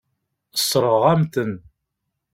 [0.55, 1.51] Sseṛɣeɣ-am-ten.